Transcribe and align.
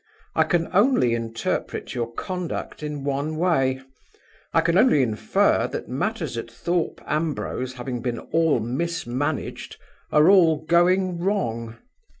I 0.33 0.45
can 0.45 0.67
only 0.73 1.13
interpret 1.13 1.93
your 1.93 2.11
conduct 2.11 2.81
in 2.81 3.03
one 3.03 3.35
way. 3.35 3.81
I 4.51 4.61
can 4.61 4.75
only 4.75 5.03
infer 5.03 5.67
that 5.67 5.89
matters 5.89 6.37
at 6.39 6.49
Thorpe 6.49 6.99
Ambrose, 7.05 7.73
having 7.73 8.01
been 8.01 8.17
all 8.17 8.59
mismanaged, 8.59 9.77
are 10.11 10.27
all 10.27 10.65
going 10.65 11.19
wrong. 11.19 11.77